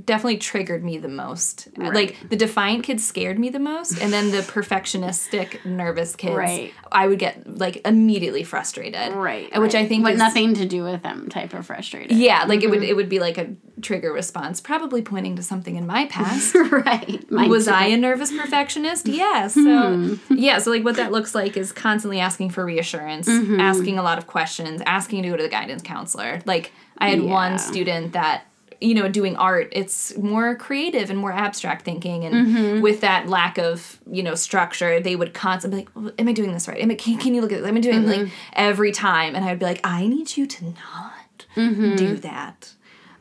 [0.04, 1.68] definitely triggered me the most.
[1.76, 1.94] Right.
[1.94, 4.38] Like the defiant kids scared me the most, and then the
[4.88, 6.72] perfectionistic, nervous kids, Right.
[6.90, 9.12] I would get like immediately frustrated.
[9.12, 9.56] Right.
[9.60, 12.16] Which I think is, nothing to do with them type of frustrated.
[12.16, 12.90] Yeah, like it would Mm-hmm.
[12.90, 16.54] it would be like a trigger response, probably pointing to something in my past.
[16.70, 17.30] right.
[17.30, 17.72] Mine was too.
[17.72, 19.06] I a nervous perfectionist?
[19.14, 19.54] Yes.
[19.54, 23.60] So yeah, so like what that looks like is constantly asking for reassurance, Mm-hmm.
[23.60, 26.40] asking a lot of questions, asking to go to the guidance counselor.
[26.46, 27.30] Like I had Yeah.
[27.30, 28.46] one student that
[28.84, 32.80] you know doing art it's more creative and more abstract thinking and Mm-hmm.
[32.82, 36.32] with that lack of you know structure they would constantly be like well, am i
[36.32, 38.06] doing this right am I, can, can you look at this am i doing it?"
[38.06, 38.22] Mm-hmm.
[38.24, 41.94] like every time and i'd be like i need you to not Mm-hmm.
[41.96, 42.72] do that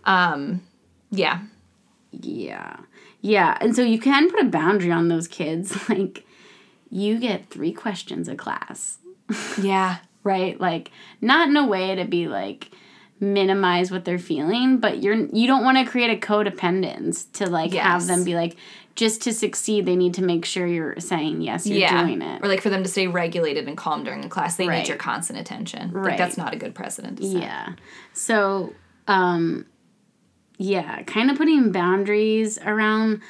[0.05, 0.61] um
[1.11, 1.39] yeah
[2.11, 2.77] Yeah.
[3.21, 3.57] Yeah.
[3.61, 5.77] And so you can put a boundary on those kids.
[5.89, 6.25] Like,
[6.91, 8.97] you get three questions a class,
[9.61, 10.59] yeah right?
[10.59, 12.69] Like, not in a way to be like,
[13.23, 17.73] minimize what they're feeling but you're you don't want to create a codependence to like
[17.73, 18.55] have them be like
[18.95, 22.03] just to succeed they need to make sure you're saying yes you're yeah.
[22.05, 24.67] doing it Or like for them to stay regulated and calm during the class, they
[24.67, 24.79] Right.
[24.79, 25.91] need your constant attention.
[25.93, 26.17] Like Right.
[26.17, 27.41] that's not a good precedent to set.
[27.41, 27.69] Yeah.
[28.13, 28.73] So,
[29.07, 29.65] um,
[30.59, 33.21] yeah, kind of putting boundaries around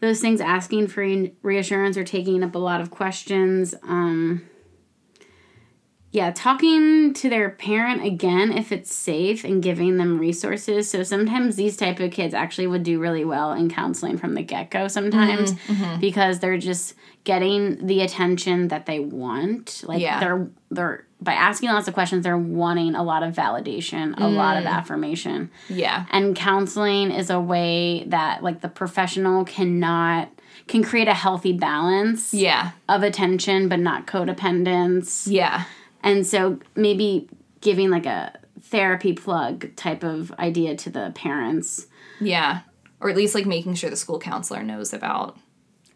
[0.00, 1.06] those things, asking for
[1.42, 3.74] reassurance or taking up a lot of questions.
[3.84, 4.42] Um,
[6.16, 10.88] yeah, talking to their parent again if it's safe and giving them resources.
[10.90, 14.42] So sometimes these type of kids actually would do really well in counseling from the
[14.42, 14.88] get go.
[14.88, 19.84] Sometimes Mm-hmm, because they're just getting the attention that they want.
[19.86, 20.18] Like Yeah.
[20.20, 24.56] they're they're by asking lots of questions, they're wanting a lot of validation, a lot
[24.56, 24.70] of Mm.
[24.78, 25.50] affirmation.
[25.68, 26.04] Yeah.
[26.10, 30.28] And counseling is a way that like the professional cannot
[30.66, 32.70] can create a healthy balance Yeah.
[32.88, 35.26] of attention but not codependence.
[35.30, 35.64] Yeah.
[36.02, 37.28] And so maybe
[37.60, 41.86] giving like a therapy plug type of idea to the parents.
[42.20, 42.60] Yeah.
[43.00, 45.38] Or at least like making sure the school counselor knows about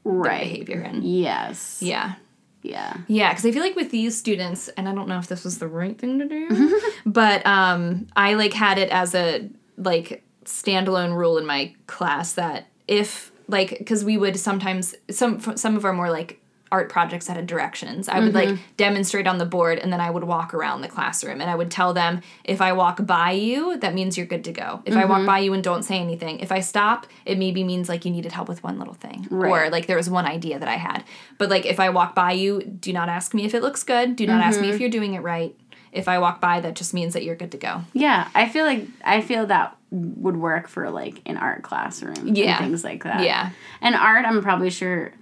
[0.05, 0.43] Right.
[0.43, 1.79] behavior and Yes.
[1.83, 2.15] yeah.
[2.63, 2.99] Yeah.
[3.09, 5.59] Yeah, because I feel like with these students, and I don't know if this was
[5.59, 11.17] the right thing to do, but um, I like had it as a like standalone
[11.17, 15.93] rule in my class that if like because we would sometimes some some of our
[15.93, 16.40] more like
[16.73, 18.63] art projects that had directions i would like mm-hmm.
[18.77, 21.71] demonstrate on the board and then i would walk around the classroom and i would
[21.71, 25.05] tell them if i walk by you that means you're good to go if i
[25.05, 25.27] walk mm-hmm.
[25.27, 28.33] by you and don't say anything if i stop it maybe means like you needed
[28.33, 31.05] help with one little thing or like there was one idea that i had
[31.39, 34.17] but like if i walk by you do not ask me if it looks good
[34.17, 34.83] do not ask me if mm-hmm.
[34.83, 35.55] you're doing it right
[35.93, 38.29] if i walk by that just means that you're good to go Yeah.
[38.35, 42.35] I feel like I feel that would work for like an art classroom.
[42.35, 42.57] Yeah.
[42.57, 43.25] And things like that.
[43.25, 43.51] Yeah.
[43.81, 45.13] And art, I'm probably sure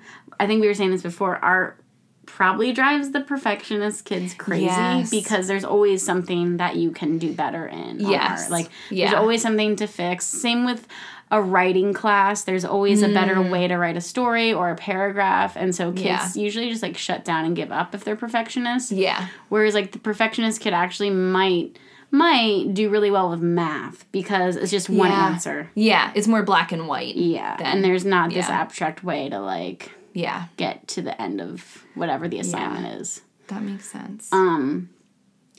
[0.40, 1.82] I think we were saying this before, art
[2.26, 5.10] probably drives the perfectionist kids crazy Yes.
[5.10, 8.42] because there's always something that you can do better in Yes.
[8.42, 8.50] art.
[8.50, 9.10] Like Yeah.
[9.10, 10.26] there's always something to fix.
[10.26, 10.86] Same with
[11.30, 12.44] a writing class.
[12.44, 15.56] There's always a better way to write a story or a paragraph.
[15.56, 16.36] And so kids Mm.
[16.36, 16.42] Yeah.
[16.42, 18.92] usually just like shut down and give up if they're perfectionists.
[18.92, 21.78] yeah Whereas like the perfectionist kid actually might
[22.10, 25.26] might do really well with math because it's just one Yeah.
[25.28, 25.70] answer.
[25.74, 27.56] yeah it's more black and white Yeah.
[27.56, 28.60] Then, and there's not this yeah.
[28.60, 33.22] abstract way to like yeah get to the end of whatever the assignment is.
[33.48, 34.90] that makes sense Um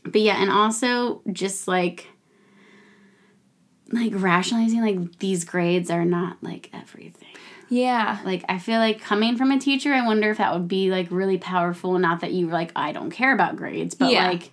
[0.03, 2.07] but yeah, and also just like
[3.91, 7.27] like rationalizing like these grades are not like everything.
[7.69, 10.91] yeah Like I feel like coming from a teacher, I wonder if that would be
[10.91, 11.97] like really powerful.
[11.97, 14.27] Not that you were like, I don't care about grades, but Yeah.
[14.27, 14.51] like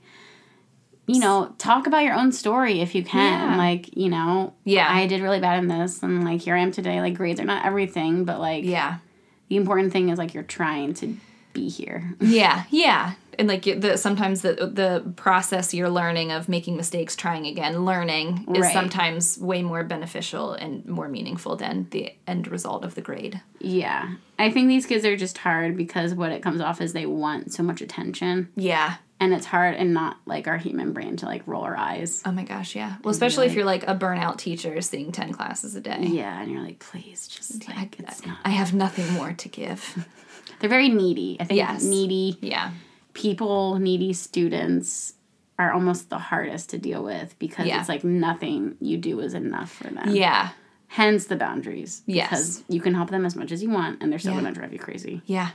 [1.09, 3.51] you know, talk about your own story if you can.
[3.53, 3.57] Yeah.
[3.57, 4.89] Like, you know, Yeah.
[4.91, 7.01] I did really bad in this and like here I am today.
[7.01, 8.99] Like grades are not everything, but like yeah
[9.49, 11.17] the important thing is like you're trying to
[11.53, 12.15] be here.
[12.21, 17.47] Yeah, yeah, and like the sometimes the the process you're learning of making mistakes, trying
[17.47, 18.73] again, learning is Right.
[18.73, 23.41] sometimes way more beneficial and more meaningful than the end result of the grade.
[23.61, 24.15] Yeah.
[24.39, 27.53] I think these kids are just hard because what it comes off is they want
[27.55, 28.49] so much attention.
[28.55, 28.97] Yeah.
[29.19, 32.23] And it's hard and not like our human brain to like roll our eyes.
[32.27, 32.97] Oh my gosh, yeah.
[33.03, 36.01] Well, especially if you're like a burnout teacher seeing ten classes a day.
[36.03, 38.39] Yeah, and you're like, please, just like it's not.
[38.45, 40.07] I have nothing more to give.
[40.61, 41.39] They're very needy.
[41.41, 41.83] I think Yes.
[41.83, 42.73] needy Yeah.
[43.15, 45.15] people, needy students
[45.59, 47.81] are almost the hardest to deal with because Yeah.
[47.81, 50.15] it's like nothing you do is enough for them.
[50.15, 50.51] Yeah.
[50.89, 52.03] Hence the boundaries.
[52.07, 52.29] Yes.
[52.29, 54.41] Because you can help them as much as you want and they're still Yeah.
[54.43, 55.23] going to drive you crazy.
[55.25, 55.51] Yeah.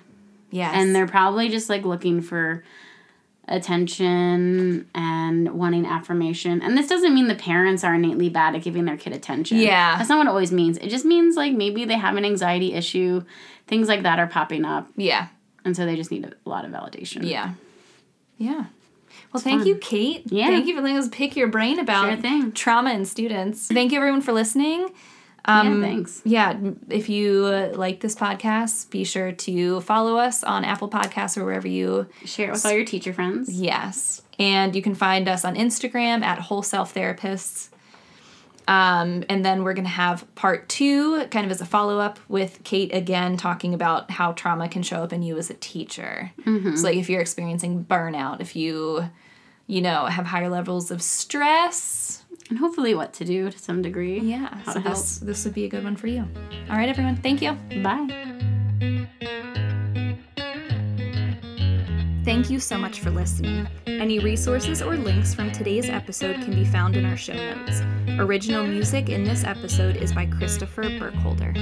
[0.49, 0.71] Yes.
[0.75, 2.63] And they're probably just like looking for
[3.47, 6.61] attention and wanting affirmation.
[6.61, 9.57] And this doesn't mean the parents are innately bad at giving their kid attention.
[9.57, 9.97] Yeah.
[9.97, 10.77] That's not what it always means.
[10.77, 13.23] It just means like maybe they have an anxiety issue,
[13.67, 14.87] things like that are popping up.
[14.95, 15.27] Yeah.
[15.65, 17.27] And so they just need a lot of validation.
[17.27, 17.53] Yeah.
[18.37, 18.65] Yeah.
[19.33, 20.23] Well, thank you, Cait.
[20.31, 20.47] Yeah.
[20.47, 22.51] Thank you for letting us pick your brain about Sure thing.
[22.51, 23.67] trauma in students.
[23.67, 24.89] Thank you, everyone, for listening.
[25.45, 26.21] Um, yeah, thanks.
[26.23, 31.37] Yeah, if you uh, like this podcast, be sure to follow us on Apple Podcasts
[31.37, 32.07] or wherever you.
[32.25, 33.49] Share it with all your teacher friends.
[33.51, 37.69] Yes, and you can find us on Instagram at Whole Self Therapists.
[38.67, 42.63] Um, and then we're gonna have part two, kind of as a follow up with
[42.63, 46.31] Cait again, talking about how trauma can show up in you as a teacher.
[46.77, 49.09] So, like, if you're experiencing burnout, if you,
[49.65, 52.20] you know, have higher levels of stress,
[52.51, 54.19] And hopefully what to do to some degree.
[54.19, 54.53] yeah.
[54.65, 54.95] How so to help.
[54.95, 56.27] this this would be a good one for you.
[56.69, 57.15] All right, everyone.
[57.15, 57.53] Thank you.
[57.81, 58.09] Bye.
[62.25, 63.67] Thank you so much for listening.
[63.87, 67.81] Any resources or links from today's episode can be found in our show notes.
[68.19, 71.53] Original music in this episode is by Christopher Burkholder.